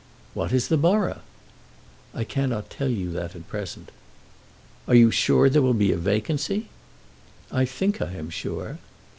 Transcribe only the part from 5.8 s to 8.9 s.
a vacancy?" "I think I am sure."